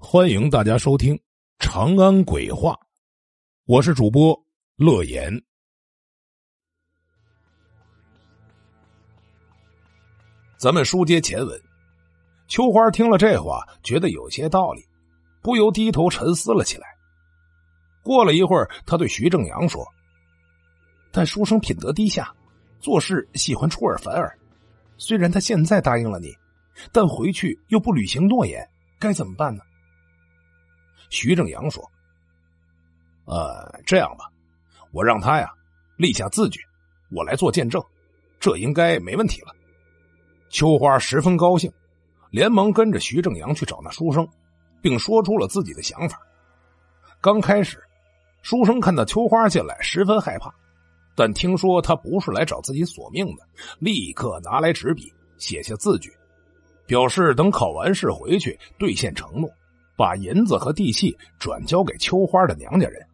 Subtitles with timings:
[0.00, 1.16] 欢迎大家收听
[1.58, 2.72] 《长安鬼话》，
[3.66, 4.40] 我是主播
[4.76, 5.42] 乐言。
[10.56, 11.60] 咱们书接前文，
[12.46, 14.86] 秋花听了这话，觉得有些道理，
[15.42, 16.86] 不由低头沉思了起来。
[18.04, 19.84] 过了一会儿，他对徐正阳说
[21.10, 22.32] ：“但书生品德低下，
[22.78, 24.38] 做事喜欢出尔反尔。
[24.96, 26.32] 虽然他现在答应了你，
[26.92, 28.66] 但回去又不履行诺言，
[29.00, 29.62] 该怎么办呢？”
[31.10, 31.82] 徐正阳说
[33.26, 34.30] ：“呃，这样吧，
[34.92, 35.50] 我让他呀
[35.96, 36.60] 立下字据，
[37.10, 37.82] 我来做见证，
[38.38, 39.54] 这应该没问题了。”
[40.50, 41.70] 秋花十分高兴，
[42.30, 44.26] 连忙跟着徐正阳去找那书生，
[44.80, 46.18] 并说出了自己的想法。
[47.20, 47.82] 刚开始，
[48.40, 50.54] 书生看到秋花进来，十分害怕，
[51.14, 53.46] 但听说他不是来找自己索命的，
[53.78, 56.10] 立刻拿来纸笔写下字据，
[56.86, 59.50] 表示等考完试回去兑现承诺。
[59.98, 63.04] 把银子和地契转交给秋花的娘家人。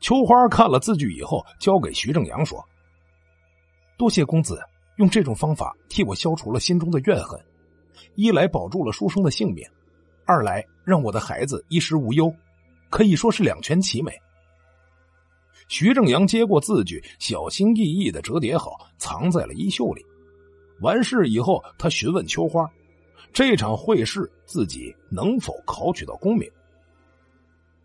[0.00, 2.62] 秋花看了字据以后，交给徐正阳说
[3.96, 4.60] ：“多谢公子
[4.96, 7.42] 用这种方法替我消除了心中的怨恨，
[8.16, 9.66] 一来保住了书生的性命，
[10.26, 12.30] 二来让我的孩子衣食无忧，
[12.90, 14.12] 可以说是两全其美。”
[15.68, 20.04] 徐正阳接过字据，小心翼翼的折叠好，藏在了衣袖里。
[20.82, 22.70] 完事以后，他询问秋花。
[23.32, 26.50] 这场会试自己能否考取到功名？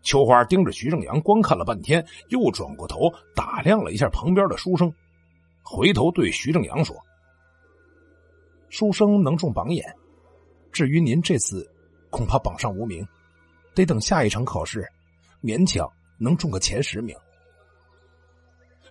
[0.02, 4.92] 秋花盯着徐正阳观看了半天，又转过头打量了一下旁边的书生，
[5.62, 6.96] 回头对徐正阳说
[8.68, 9.94] ：“书生能中榜眼，
[10.72, 11.70] 至于您这次，
[12.10, 13.06] 恐怕榜上无名，
[13.74, 14.84] 得等下一场考试，
[15.40, 17.16] 勉强能中个前十名。”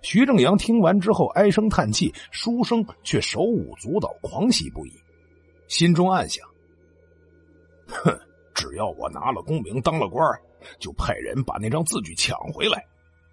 [0.02, 4.94] 徐正阳听完之后唉声叹气，书生却手舞足蹈，狂喜不已，
[5.72, 6.46] 心中暗想。
[7.88, 8.20] 哼，
[8.54, 10.22] 只要我拿了功名，当了官
[10.80, 12.86] 就派人把那张字据抢回来，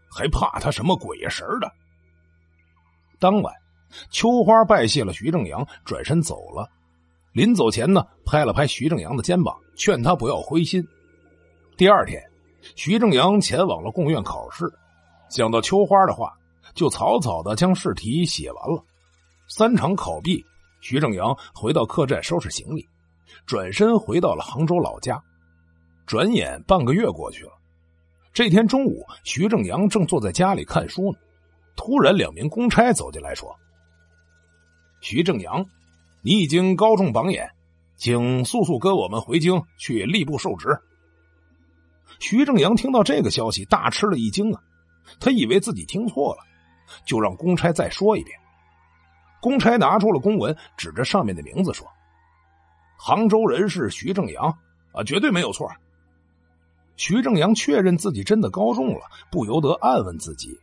[0.08, 1.68] 还怕他什么鬼呀神的？
[3.18, 3.52] 当晚，
[4.12, 6.70] 秋花拜谢了徐正阳，转身走了。
[7.32, 10.86] 临走前呢，拍了拍徐正阳的肩膀，劝他不要灰心。
[11.76, 12.22] 第二天，
[12.76, 14.72] 徐正阳前往了贡院考试，
[15.28, 16.32] 想到秋花的话，
[16.72, 18.80] 就草草的将试题写完了。
[19.48, 20.44] 三场考毕，
[20.80, 22.86] 徐正阳回到客栈收拾行李。
[23.46, 25.22] 转身回到了杭州老家，
[26.06, 27.52] 转眼半个月过去了。
[28.32, 31.18] 这天中午，徐正阳正坐在家里看书呢，
[31.76, 33.54] 突然两名公差走进来说
[35.00, 35.64] ：“徐正阳，
[36.22, 37.50] 你已经高中榜眼，
[37.96, 40.68] 请速速跟我们回京去吏部受职。”
[42.20, 44.62] 徐正阳听到这个消息，大吃了一惊啊！
[45.20, 46.42] 他以为自己听错了，
[47.04, 48.38] 就让公差再说一遍。
[49.40, 51.86] 公差拿出了公文，指着上面的名字说。
[52.96, 54.58] 杭州人士徐正阳
[54.92, 55.70] 啊，绝对没有错。
[56.96, 60.58] 徐正阳确认自己真的高中了，不由得暗问自己：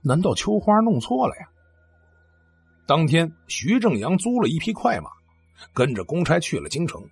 [0.00, 1.48] 难道秋花弄错了呀？
[2.86, 5.10] 当天，徐正阳租了一匹快马，
[5.72, 7.02] 跟着公差去了京城。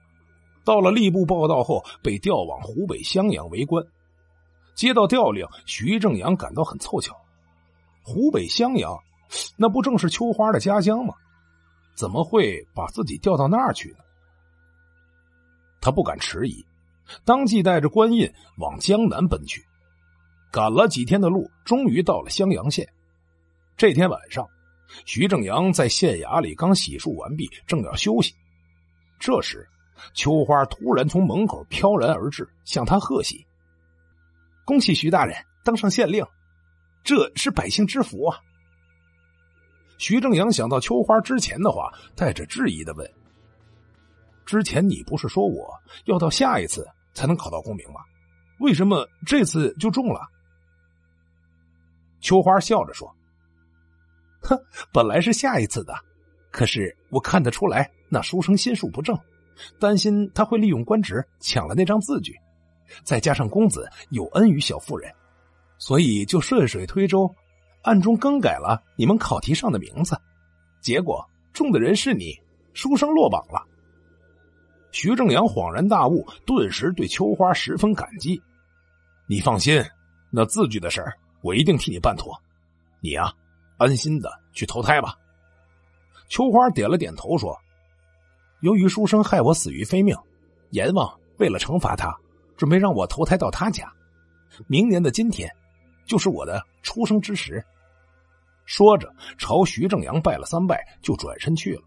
[0.65, 3.85] 到了吏部报道后，被调往湖北襄阳为官。
[4.77, 7.17] 接到调令，徐正阳感到很凑巧。
[8.05, 8.97] 湖北襄阳，
[9.57, 11.15] 那不正是秋花的家乡吗？
[11.95, 13.99] 怎么会把自己调到那儿去呢？
[15.81, 16.65] 他不敢迟疑，
[17.25, 19.63] 当即带着官印往江南奔去。
[20.51, 22.87] 赶了几天的路，终于到了襄阳县。
[23.77, 24.47] 这天晚上，
[25.07, 28.35] 徐正阳在县衙里刚洗漱完毕，正要休息。
[29.19, 29.67] 这时，
[30.15, 33.47] 秋花突然从门口飘然而至，向他贺喜
[34.65, 35.35] ：“恭喜徐大人
[35.65, 36.25] 当上县令，
[37.03, 38.39] 这是百姓之福啊！”
[40.03, 43.09] 徐正阳想到秋花之前的话，带着质疑的问。
[44.45, 45.73] 之前你不是说我
[46.07, 48.01] 要到下一次才能考到功名吗？
[48.59, 50.21] 为什么这次就中了？
[52.21, 53.15] 秋花笑着说
[54.43, 54.59] ：“哼，
[54.93, 55.95] 本来是下一次的，
[56.51, 59.17] 可是我看得出来那书生心术不正，
[59.79, 62.35] 担心他会利用官职抢了那张字据，
[63.05, 65.15] 再加上公子有恩于小妇人，
[65.79, 67.33] 所以就顺水推舟，
[67.83, 70.17] 暗中更改了你们考题上的名字，
[70.81, 72.41] 结果中的人是你，
[72.73, 73.63] 书生落榜了。”
[74.93, 78.41] 徐正阳恍然大悟，顿时对秋花十分感激。
[79.27, 79.83] 你放心，
[80.31, 82.39] 那字据的事儿我一定替你办妥。
[83.01, 83.33] 你呀，
[83.79, 85.17] 安心的去投胎吧。
[86.29, 87.59] 秋花点了点头，说
[88.61, 90.15] ：“由于书生害我死于非命，
[90.71, 92.15] 阎王为了惩罚他，
[92.57, 93.91] 准备让我投胎到他家。
[94.67, 95.51] 明年的今天，
[96.07, 97.65] 就是我的出生之时。”
[98.65, 101.83] 说着，朝徐正阳拜了三拜，就转身去了。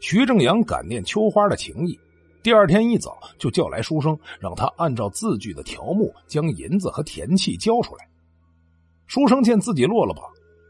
[0.00, 2.00] 徐正阳感念秋花的情谊，
[2.42, 8.08] 第二天一早就叫来书生，让他按照字据的条目将银子和田契交出来。
[9.06, 10.24] 书生见自己落了榜，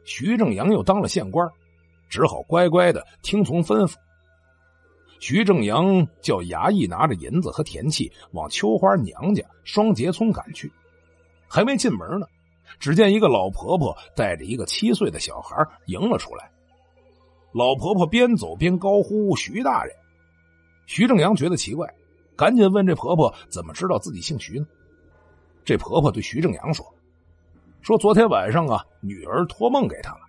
[0.05, 1.49] 徐正阳又当了县官，
[2.09, 3.95] 只好乖乖的听从吩咐。
[5.21, 10.71] 徐正阳叫衙役拿着银子和田契往秋花娘家双节村赶去，
[11.53, 12.27] 还没进门呢，
[12.79, 15.55] 只见一个老婆婆带着一个七岁的小孩
[15.85, 16.51] 迎了出来。
[17.53, 19.95] 老婆婆边走边高呼：“徐大人！”
[20.89, 21.87] 徐正阳觉得奇怪，
[22.35, 24.67] 赶紧问这婆婆怎么知道自己姓徐呢？
[25.63, 26.87] 这婆婆对徐正阳说
[27.83, 30.21] ：“说昨天晚上啊，女儿托梦给她了，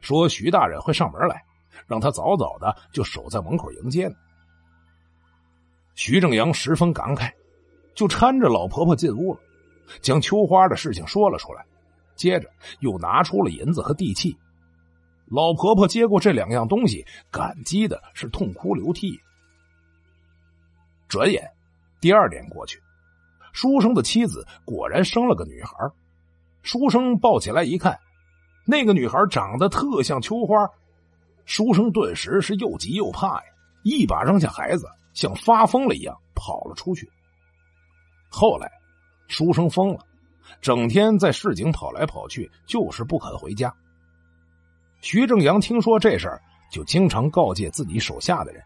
[0.00, 1.42] 说徐大人会上门来，
[1.88, 4.14] 让她早早的就守在门口迎接呢。”
[5.96, 7.28] 徐正阳十分感慨，
[7.92, 9.40] 就搀着老婆婆进屋了，
[10.00, 11.64] 将秋花的事情说了出来，
[12.16, 12.50] 接着
[12.80, 14.36] 又拿出了银子和地契。
[15.26, 19.20] 老婆婆接过这两样东西，感激的是痛哭流涕。
[21.08, 21.50] 转眼，
[22.00, 22.80] 第二年过去，
[23.52, 25.72] 书生的妻子果然生了个女孩。
[26.62, 27.98] 书生抱起来一看，
[28.66, 30.68] 那个女孩长得特像秋花，
[31.44, 33.52] 书生顿时是又急又怕呀，
[33.82, 34.86] 一把扔下孩子。
[35.12, 37.10] 像发疯了一样跑了出去。
[38.30, 38.70] 后来，
[39.30, 40.04] 书生疯了，
[40.60, 43.72] 整天在市井跑来跑去，就是不肯回家。
[45.00, 48.60] 徐正阳听说这事儿，就经常告诫自己手下的人：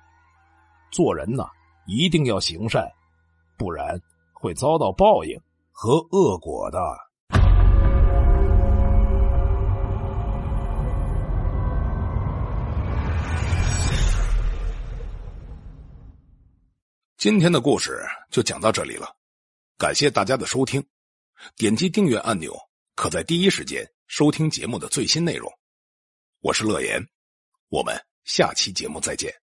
[0.90, 1.44] 做人呐，
[1.86, 2.90] 一定要行善，
[3.58, 4.00] 不然
[4.32, 5.38] 会遭到报应
[5.70, 6.78] 和恶果的。
[17.16, 19.06] 今天的故事就讲到这里了，
[19.76, 20.84] 感谢大家的收听。
[21.56, 22.56] 点击订阅按钮，
[22.94, 25.52] 可在第一时间收听节目的最新内容。
[26.40, 27.04] 我是乐言，
[27.68, 27.94] 我们
[28.24, 29.43] 下期节目再见。